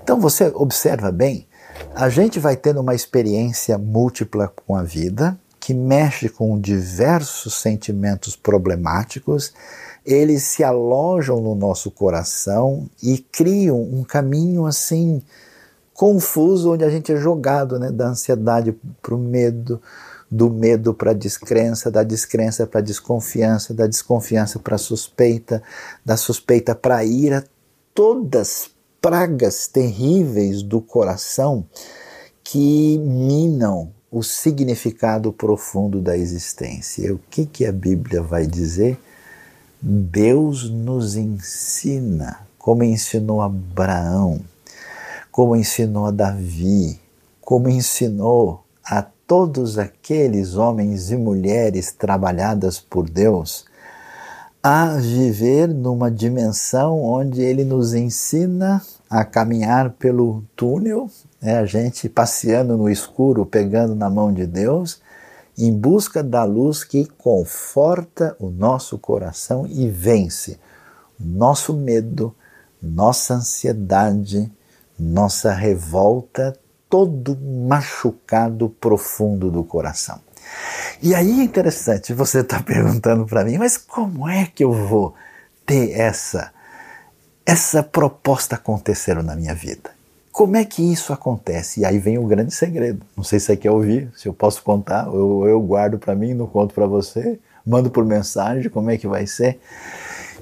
[0.02, 1.46] Então você observa bem,
[1.94, 8.34] a gente vai tendo uma experiência múltipla com a vida, que mexe com diversos sentimentos
[8.36, 9.52] problemáticos
[10.04, 15.22] eles se alojam no nosso coração e criam um caminho assim
[15.94, 19.80] confuso onde a gente é jogado, né, da ansiedade para o medo,
[20.30, 25.62] do medo para a descrença, da descrença para a desconfiança, da desconfiança para a suspeita,
[26.04, 27.44] da suspeita para a ira,
[27.94, 31.66] todas pragas terríveis do coração
[32.42, 37.14] que minam o significado profundo da existência.
[37.14, 38.98] O que, que a Bíblia vai dizer?
[39.84, 44.40] Deus nos ensina, como ensinou Abraão,
[45.32, 47.00] como ensinou a Davi,
[47.40, 53.64] como ensinou a todos aqueles homens e mulheres trabalhadas por Deus,
[54.62, 62.08] a viver numa dimensão onde Ele nos ensina a caminhar pelo túnel, né, a gente
[62.08, 65.02] passeando no escuro, pegando na mão de Deus,
[65.56, 70.58] em busca da luz que conforta o nosso coração e vence
[71.18, 72.34] nosso medo,
[72.80, 74.50] nossa ansiedade,
[74.98, 76.56] nossa revolta,
[76.88, 80.20] todo machucado profundo do coração.
[81.00, 85.14] E aí é interessante, você está perguntando para mim, mas como é que eu vou
[85.64, 86.52] ter essa
[87.44, 89.90] essa proposta acontecer na minha vida?
[90.32, 91.80] Como é que isso acontece?
[91.80, 93.04] E aí vem o grande segredo.
[93.14, 96.32] Não sei se você quer ouvir, se eu posso contar, eu, eu guardo para mim,
[96.32, 99.60] não conto para você, mando por mensagem como é que vai ser.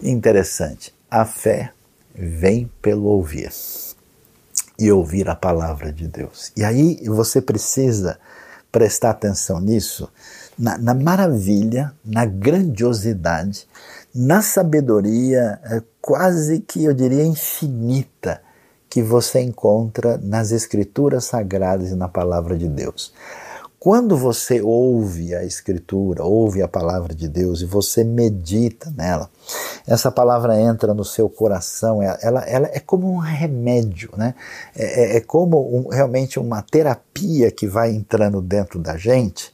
[0.01, 0.95] Interessante.
[1.11, 1.73] A fé
[2.15, 3.51] vem pelo ouvir
[4.79, 6.53] e ouvir a palavra de Deus.
[6.57, 8.17] E aí você precisa
[8.71, 10.09] prestar atenção nisso,
[10.57, 13.67] na, na maravilha, na grandiosidade,
[14.15, 18.41] na sabedoria é, quase que eu diria infinita
[18.91, 23.15] que você encontra nas Escrituras Sagradas e na Palavra de Deus.
[23.79, 29.31] Quando você ouve a Escritura, ouve a palavra de Deus e você medita nela,
[29.87, 34.35] essa palavra entra no seu coração, ela, ela é como um remédio, né?
[34.77, 39.51] é, é, é como um, realmente uma terapia que vai entrando dentro da gente.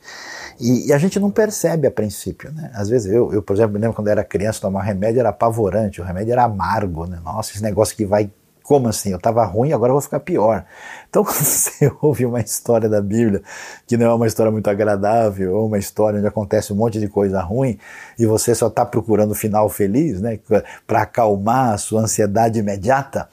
[0.58, 2.72] E, e, a gente não percebe a princípio, né?
[2.74, 6.00] Às vezes eu, eu, por exemplo, me lembro quando era criança, tomar remédio era apavorante,
[6.00, 7.20] o remédio era amargo, né?
[7.22, 8.28] Nossa, esse negócio que vai
[8.66, 9.10] como assim?
[9.10, 10.64] Eu estava ruim, agora eu vou ficar pior.
[11.08, 13.40] Então, quando você ouve uma história da Bíblia
[13.86, 17.06] que não é uma história muito agradável, ou uma história onde acontece um monte de
[17.06, 17.78] coisa ruim,
[18.18, 20.40] e você só está procurando o final feliz, né,
[20.84, 23.28] para acalmar a sua ansiedade imediata,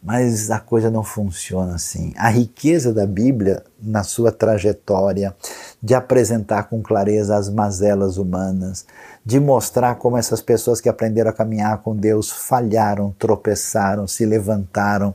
[0.00, 2.12] mas a coisa não funciona assim.
[2.16, 5.34] A riqueza da Bíblia, na sua trajetória,
[5.82, 8.86] de apresentar com clareza as mazelas humanas,
[9.24, 15.14] de mostrar como essas pessoas que aprenderam a caminhar com Deus falharam, tropeçaram, se levantaram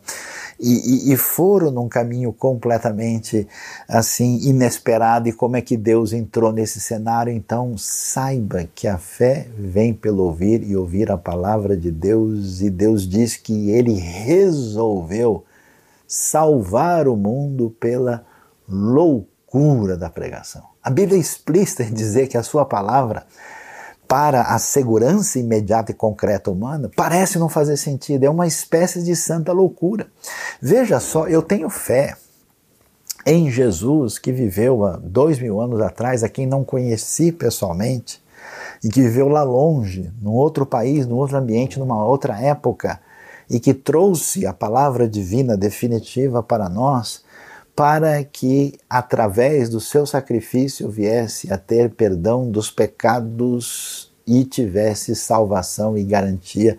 [0.60, 3.48] e, e, e, foram num caminho completamente
[3.88, 7.34] assim inesperado e como é que Deus entrou nesse cenário.
[7.34, 12.70] Então saiba que a fé vem pelo ouvir e ouvir a palavra de Deus e
[12.70, 15.44] Deus diz que Ele resolveu
[16.08, 18.24] salvar o mundo pela
[18.68, 20.64] loucura da pregação.
[20.84, 23.26] A Bíblia é explícita em dizer que a sua palavra
[24.12, 28.26] para a segurança imediata e concreta humana, parece não fazer sentido.
[28.26, 30.08] É uma espécie de santa loucura.
[30.62, 32.18] Veja só, eu tenho fé
[33.26, 38.22] em Jesus que viveu há dois mil anos atrás, a quem não conheci pessoalmente,
[38.84, 43.00] e que viveu lá longe, num outro país, num outro ambiente, numa outra época,
[43.50, 47.24] e que trouxe a palavra divina definitiva para nós
[47.76, 55.98] para que, através do seu sacrifício, viesse a ter perdão dos pecados e tivesse salvação
[55.98, 56.78] e garantia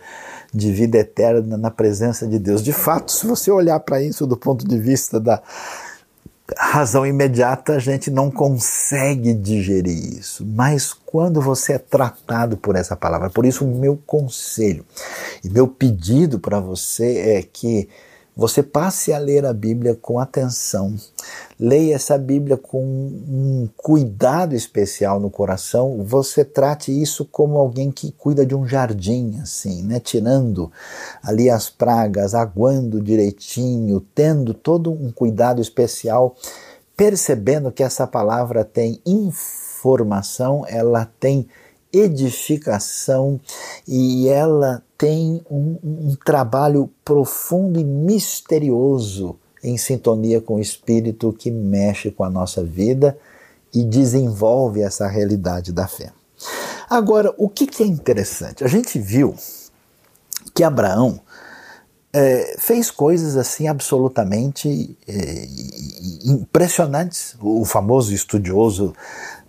[0.54, 2.62] de vida eterna na presença de Deus.
[2.62, 5.42] De fato, se você olhar para isso do ponto de vista da
[6.56, 10.44] razão imediata, a gente não consegue digerir isso.
[10.46, 14.84] Mas quando você é tratado por essa palavra, por isso o meu conselho
[15.42, 17.88] e meu pedido para você é que
[18.34, 20.94] você passe a ler a Bíblia com atenção.
[21.60, 26.02] Leia essa Bíblia com um cuidado especial no coração.
[26.02, 30.00] Você trate isso como alguém que cuida de um jardim, assim, né?
[30.00, 30.72] Tirando
[31.22, 36.34] ali as pragas, aguando direitinho, tendo todo um cuidado especial,
[36.96, 41.46] percebendo que essa palavra tem informação, ela tem
[41.92, 43.40] edificação
[43.86, 51.50] e ela tem um, um trabalho profundo e misterioso em sintonia com o Espírito que
[51.50, 53.16] mexe com a nossa vida
[53.72, 56.12] e desenvolve essa realidade da fé.
[56.88, 58.64] Agora, o que, que é interessante?
[58.64, 59.34] A gente viu
[60.54, 61.20] que Abraão
[62.12, 65.48] é, fez coisas assim absolutamente é,
[66.24, 67.34] impressionantes.
[67.40, 68.94] O famoso estudioso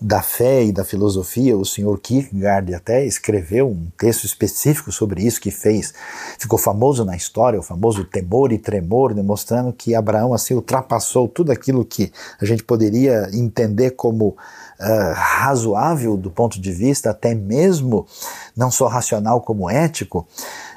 [0.04, 5.40] da fé e da filosofia, o senhor Kierkegaard até escreveu um texto específico sobre isso
[5.40, 5.94] que fez,
[6.38, 11.54] ficou famoso na história, o famoso temor e tremor, demonstrando que Abraão assim ultrapassou tudo
[11.54, 12.12] aquilo que
[12.42, 18.06] a gente poderia entender como uh, razoável do ponto de vista até mesmo
[18.58, 20.28] não só racional como ético.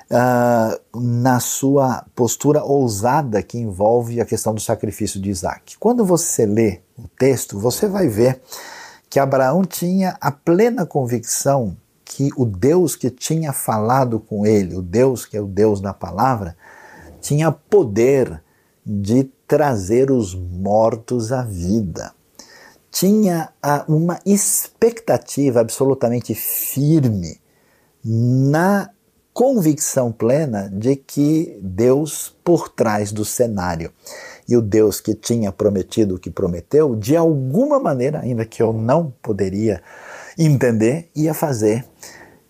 [0.08, 5.76] Uh, na sua postura ousada que envolve a questão do sacrifício de Isaac.
[5.80, 8.40] Quando você lê o texto, você vai ver
[9.16, 11.74] que Abraão tinha a plena convicção
[12.04, 15.94] que o Deus que tinha falado com ele, o Deus que é o Deus da
[15.94, 16.54] palavra,
[17.18, 18.42] tinha poder
[18.84, 22.12] de trazer os mortos à vida.
[22.90, 27.40] Tinha ah, uma expectativa absolutamente firme
[28.04, 28.90] na
[29.32, 33.90] convicção plena de que Deus por trás do cenário
[34.48, 38.72] e o Deus que tinha prometido o que prometeu, de alguma maneira, ainda que eu
[38.72, 39.82] não poderia
[40.38, 41.84] entender, ia fazer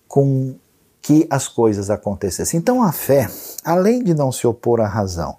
[0.07, 0.55] com
[1.01, 2.59] que as coisas acontecessem.
[2.59, 3.29] Então a fé,
[3.65, 5.37] além de não se opor à razão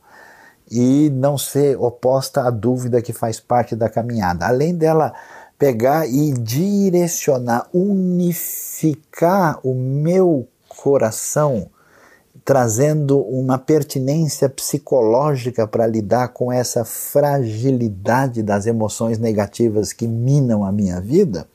[0.69, 5.13] e não ser oposta à dúvida que faz parte da caminhada, além dela
[5.57, 11.69] pegar e direcionar, unificar o meu coração
[12.47, 20.71] trazendo uma pertinência psicológica para lidar com essa fragilidade das emoções negativas que minam a
[20.71, 21.45] minha vida,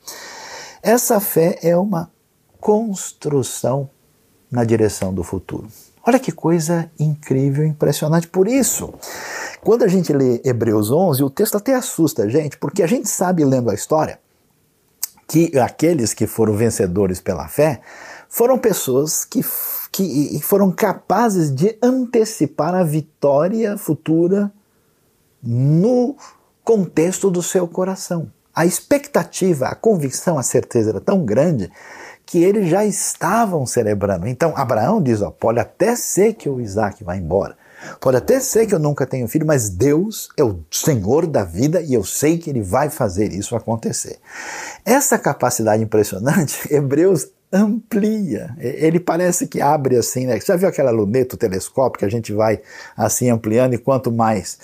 [0.83, 2.11] essa fé é uma
[2.61, 3.89] construção
[4.51, 5.67] na direção do futuro.
[6.05, 8.27] Olha que coisa incrível, impressionante.
[8.27, 8.93] Por isso,
[9.63, 13.09] quando a gente lê Hebreus 11, o texto até assusta a gente, porque a gente
[13.09, 14.19] sabe, lendo a história,
[15.27, 17.81] que aqueles que foram vencedores pela fé
[18.29, 19.41] foram pessoas que
[19.93, 24.51] que foram capazes de antecipar a vitória futura
[25.41, 26.15] no
[26.63, 28.31] contexto do seu coração.
[28.55, 31.71] A expectativa, a convicção, a certeza era tão grande
[32.25, 34.27] que eles já estavam celebrando.
[34.27, 37.55] Então Abraão diz: ó, pode até ser que o Isaac vá embora,
[38.01, 41.81] pode até ser que eu nunca tenha filho, mas Deus é o Senhor da vida
[41.81, 44.17] e eu sei que Ele vai fazer isso acontecer.
[44.83, 48.55] Essa capacidade impressionante, Hebreus amplia.
[48.57, 50.39] Ele parece que abre assim, né?
[50.41, 52.59] Já viu aquela luneta, o telescópio, que a gente vai
[52.97, 54.57] assim ampliando e quanto mais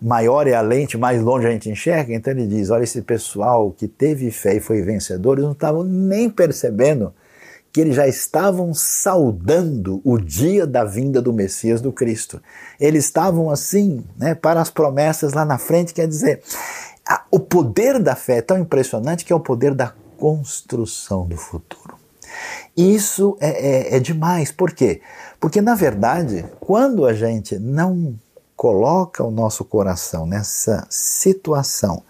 [0.00, 2.14] maior é a lente, mais longe a gente enxerga?
[2.14, 5.82] Então ele diz: olha, esse pessoal que teve fé e foi vencedor, eles não estavam
[5.82, 7.12] nem percebendo
[7.72, 12.40] que eles já estavam saudando o dia da vinda do Messias do Cristo.
[12.80, 16.40] Eles estavam assim, né, para as promessas lá na frente, quer dizer,
[17.30, 21.85] o poder da fé é tão impressionante que é o poder da construção do futuro.
[22.76, 24.52] Isso é, é, é demais.
[24.52, 25.00] Por quê?
[25.40, 28.14] Porque, na verdade, quando a gente não
[28.56, 32.02] coloca o nosso coração nessa situação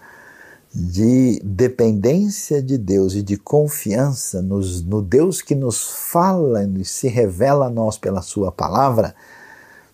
[0.73, 7.07] de dependência de Deus e de confiança nos, no Deus que nos fala e se
[7.07, 9.15] revela a nós pela Sua palavra,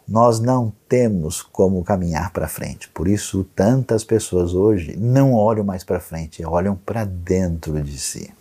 [0.07, 2.89] nós não temos como caminhar para frente.
[2.89, 8.31] Por isso, tantas pessoas hoje não olham mais para frente, olham para dentro de si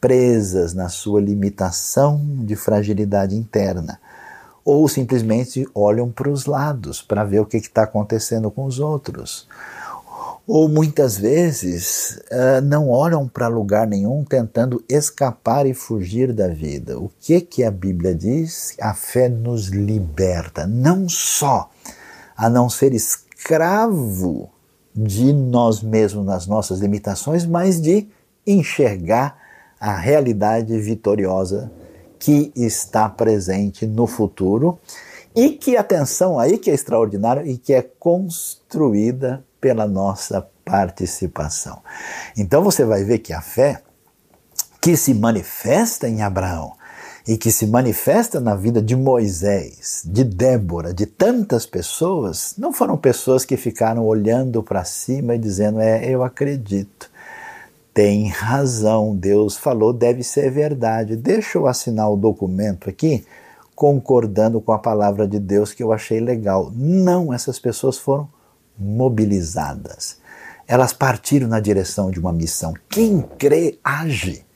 [0.00, 4.00] presas na sua limitação de fragilidade interna,
[4.64, 9.46] ou simplesmente olham para os lados para ver o que está acontecendo com os outros.
[10.46, 16.98] Ou muitas vezes uh, não olham para lugar nenhum tentando escapar e fugir da vida.
[16.98, 18.74] O que, que a Bíblia diz?
[18.80, 21.70] A fé nos liberta, não só
[22.36, 24.50] a não ser escravo
[24.94, 28.08] de nós mesmos nas nossas limitações, mas de
[28.46, 29.39] enxergar
[29.80, 31.72] a realidade vitoriosa
[32.18, 34.78] que está presente no futuro
[35.34, 41.80] e que, atenção aí, que é extraordinário e que é construída pela nossa participação.
[42.36, 43.82] Então você vai ver que a fé
[44.80, 46.72] que se manifesta em Abraão
[47.26, 52.96] e que se manifesta na vida de Moisés, de Débora, de tantas pessoas, não foram
[52.96, 57.10] pessoas que ficaram olhando para cima e dizendo: É, eu acredito
[58.00, 61.16] tem razão, Deus falou, deve ser verdade.
[61.16, 63.26] Deixa eu assinar o documento aqui,
[63.74, 66.72] concordando com a palavra de Deus que eu achei legal.
[66.74, 68.26] Não, essas pessoas foram
[68.78, 70.16] mobilizadas.
[70.66, 72.72] Elas partiram na direção de uma missão.
[72.88, 74.46] Quem crê, age.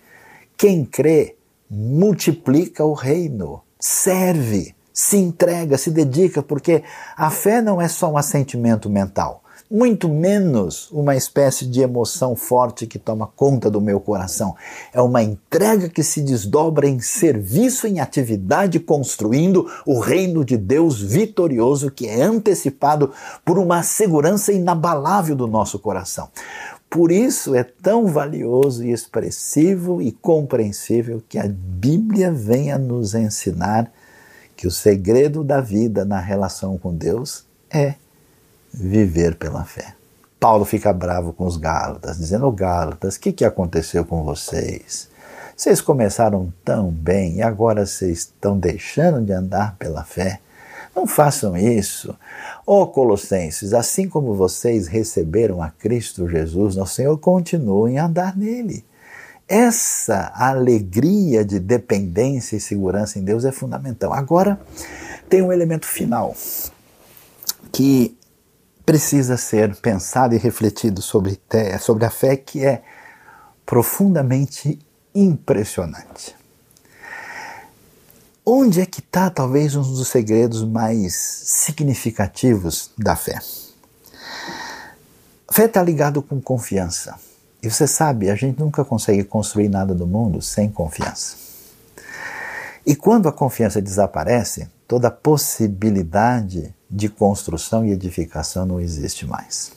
[0.57, 1.37] Quem crê,
[1.69, 6.83] multiplica o reino, serve, se entrega, se dedica, porque
[7.15, 9.44] a fé não é só um assentimento mental
[9.75, 14.55] muito menos uma espécie de emoção forte que toma conta do meu coração.
[14.93, 21.03] É uma entrega que se desdobra em serviço, em atividade, construindo o reino de Deus
[21.03, 23.11] vitorioso que é antecipado
[23.45, 26.29] por uma segurança inabalável do nosso coração.
[26.89, 33.91] Por isso é tão valioso e expressivo e compreensível que a Bíblia venha nos ensinar
[34.55, 37.97] que o segredo da vida na relação com Deus é
[38.75, 39.95] viver pela fé.
[40.41, 45.09] Paulo fica bravo com os Gálatas, dizendo: Gálatas, o que, que aconteceu com vocês?
[45.57, 50.41] Vocês começaram tão bem e agora vocês estão deixando de andar pela fé?
[50.95, 52.17] Não façam isso.
[52.67, 58.37] Ó oh, Colossenses, assim como vocês receberam a Cristo Jesus, nosso Senhor, continuem a andar
[58.37, 58.85] nele.
[59.47, 64.13] Essa alegria de dependência e segurança em Deus é fundamental.
[64.13, 64.59] Agora,
[65.29, 66.35] tem um elemento final
[67.73, 68.17] que
[68.85, 71.41] precisa ser pensado e refletido sobre,
[71.81, 72.83] sobre a fé que é
[73.65, 74.79] profundamente
[75.15, 76.35] impressionante.
[78.45, 83.39] Onde é que está talvez um dos segredos mais significativos da fé?
[85.51, 87.15] Fé está ligado com confiança.
[87.63, 91.37] E você sabe, a gente nunca consegue construir nada no mundo sem confiança.
[92.85, 99.73] E quando a confiança desaparece, toda possibilidade de construção e edificação não existe mais.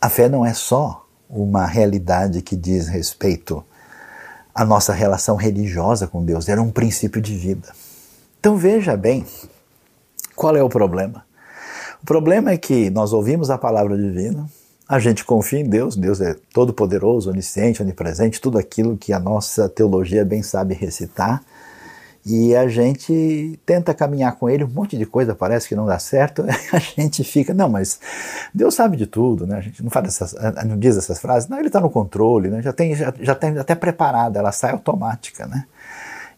[0.00, 3.62] A fé não é só uma realidade que diz respeito
[4.54, 7.68] à nossa relação religiosa com Deus, era um princípio de vida.
[8.40, 9.26] Então veja bem,
[10.34, 11.26] qual é o problema?
[12.02, 14.48] O problema é que nós ouvimos a palavra divina,
[14.88, 19.68] a gente confia em Deus, Deus é todo-poderoso, onisciente, onipresente, tudo aquilo que a nossa
[19.68, 21.42] teologia bem sabe recitar,
[22.28, 25.98] e a gente tenta caminhar com ele, um monte de coisa parece que não dá
[25.98, 27.98] certo, a gente fica, não, mas
[28.52, 29.56] Deus sabe de tudo, né?
[29.56, 30.34] A gente não, fala essas,
[30.66, 32.60] não diz essas frases, não, ele está no controle, né?
[32.60, 35.64] já tem, já, já tem até preparada, ela sai automática, né?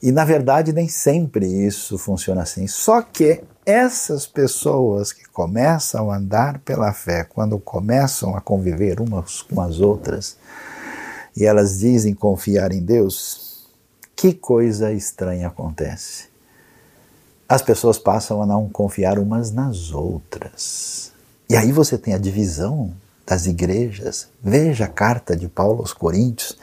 [0.00, 2.68] E na verdade nem sempre isso funciona assim.
[2.68, 9.42] Só que essas pessoas que começam a andar pela fé, quando começam a conviver umas
[9.42, 10.36] com as outras,
[11.36, 13.49] e elas dizem confiar em Deus,
[14.20, 16.28] que coisa estranha acontece.
[17.48, 21.10] As pessoas passam a não confiar umas nas outras.
[21.48, 22.92] E aí você tem a divisão
[23.26, 24.28] das igrejas.
[24.42, 26.58] Veja a carta de Paulo aos Coríntios,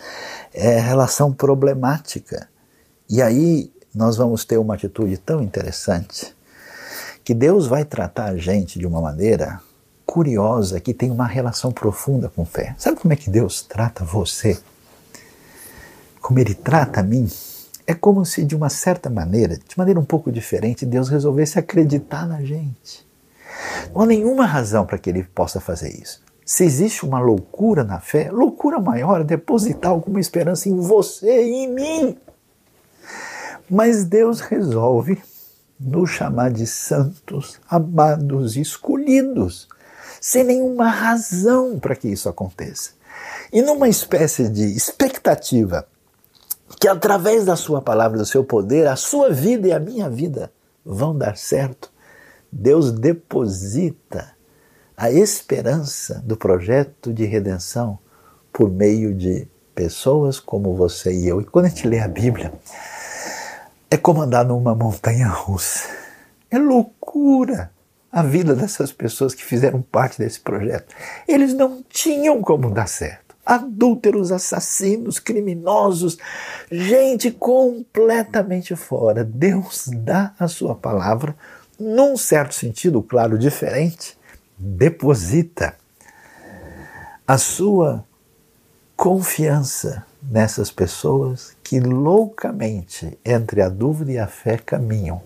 [0.53, 2.47] é relação problemática.
[3.09, 6.35] E aí nós vamos ter uma atitude tão interessante
[7.23, 9.59] que Deus vai tratar a gente de uma maneira
[10.05, 12.75] curiosa que tem uma relação profunda com fé.
[12.77, 14.59] Sabe como é que Deus trata você?
[16.21, 17.27] Como Ele trata a mim?
[17.85, 22.27] É como se, de uma certa maneira, de maneira um pouco diferente, Deus resolvesse acreditar
[22.27, 23.07] na gente.
[23.93, 26.21] Não há nenhuma razão para que Ele possa fazer isso.
[26.45, 31.65] Se existe uma loucura na fé, loucura maior é depositar alguma esperança em você e
[31.65, 32.17] em mim.
[33.69, 35.21] Mas Deus resolve
[35.79, 39.67] nos chamar de santos, amados, escolhidos,
[40.21, 42.91] sem nenhuma razão para que isso aconteça.
[43.51, 45.85] E numa espécie de expectativa
[46.79, 50.51] que através da sua palavra, do seu poder, a sua vida e a minha vida
[50.85, 51.91] vão dar certo.
[52.51, 54.35] Deus deposita
[54.95, 57.99] a esperança do projeto de redenção
[58.51, 61.39] por meio de pessoas como você e eu.
[61.39, 62.51] E quando a gente lê a Bíblia,
[63.89, 65.87] é como andar numa montanha russa.
[66.49, 67.71] É loucura
[68.11, 70.95] a vida dessas pessoas que fizeram parte desse projeto.
[71.27, 76.17] Eles não tinham como dar certo adúlteros, assassinos, criminosos,
[76.69, 79.23] gente completamente fora.
[79.23, 81.33] Deus dá a sua palavra,
[81.79, 84.17] num certo sentido, claro, diferente,
[84.57, 85.75] deposita
[87.25, 88.03] a sua
[88.97, 95.21] confiança nessas pessoas que loucamente, entre a dúvida e a fé, caminham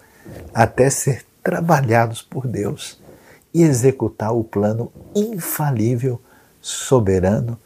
[0.53, 3.01] até ser trabalhados por Deus
[3.51, 6.21] e executar o plano infalível,
[6.61, 7.57] soberano,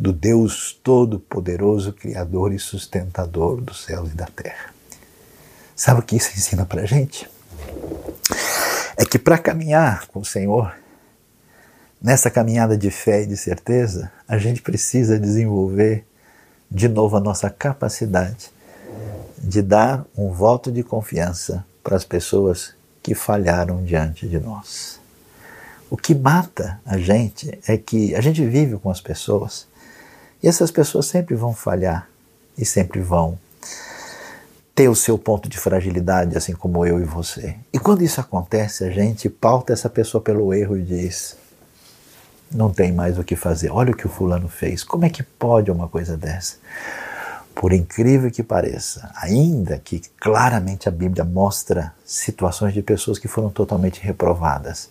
[0.00, 4.72] do Deus Todo-Poderoso, Criador e Sustentador dos céus e da terra.
[5.76, 7.28] Sabe o que isso ensina para gente?
[8.96, 10.74] É que para caminhar com o Senhor,
[12.00, 16.06] nessa caminhada de fé e de certeza, a gente precisa desenvolver
[16.70, 18.50] de novo a nossa capacidade
[19.36, 24.98] de dar um voto de confiança para as pessoas que falharam diante de nós.
[25.90, 29.68] O que mata a gente é que a gente vive com as pessoas
[30.42, 32.08] e essas pessoas sempre vão falhar
[32.56, 33.38] e sempre vão
[34.74, 37.56] ter o seu ponto de fragilidade, assim como eu e você.
[37.72, 41.36] E quando isso acontece, a gente pauta essa pessoa pelo erro e diz:
[42.52, 43.70] não tem mais o que fazer.
[43.70, 44.82] Olha o que o fulano fez.
[44.82, 46.56] Como é que pode uma coisa dessa?
[47.54, 53.50] Por incrível que pareça, ainda que claramente a Bíblia mostra situações de pessoas que foram
[53.50, 54.88] totalmente reprovadas,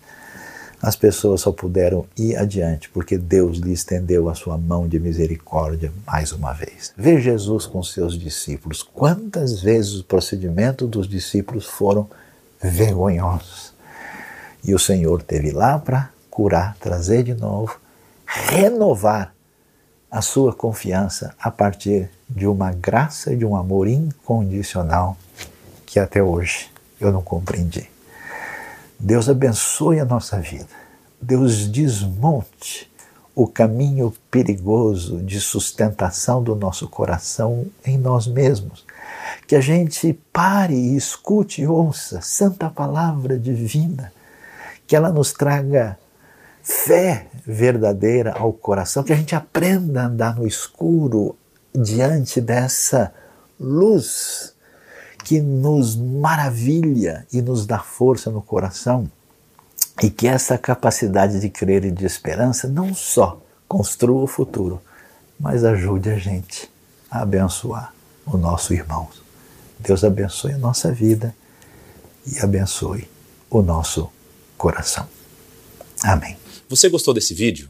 [0.81, 5.91] as pessoas só puderam ir adiante porque Deus lhe estendeu a sua mão de misericórdia
[6.05, 6.93] mais uma vez.
[6.97, 8.81] Vê Jesus com seus discípulos.
[8.81, 12.09] Quantas vezes o procedimento dos discípulos foram
[12.61, 13.73] vergonhosos.
[14.63, 17.79] E o Senhor teve lá para curar, trazer de novo,
[18.25, 19.33] renovar
[20.09, 25.17] a sua confiança a partir de uma graça e de um amor incondicional
[25.85, 26.69] que até hoje
[26.99, 27.89] eu não compreendi.
[28.99, 30.67] Deus abençoe a nossa vida.
[31.21, 32.91] Deus desmonte
[33.33, 38.85] o caminho perigoso de sustentação do nosso coração em nós mesmos.
[39.47, 44.11] Que a gente pare escute e ouça santa palavra divina.
[44.85, 45.97] Que ela nos traga
[46.61, 51.37] fé verdadeira ao coração, que a gente aprenda a andar no escuro
[51.73, 53.13] diante dessa
[53.57, 54.53] luz
[55.29, 59.07] que nos maravilha e nos dá força no coração
[60.01, 64.81] E que essa capacidade de crer e de esperança não só construa o futuro,
[65.39, 66.67] mas ajude a gente
[67.11, 67.93] a abençoar
[68.25, 69.07] o nosso irmão.
[69.77, 71.35] Deus abençoe a nossa vida
[72.25, 73.07] e abençoe
[73.51, 74.09] o nosso
[74.57, 75.07] coração.
[76.03, 76.37] Amém.
[76.67, 77.69] Você gostou desse vídeo?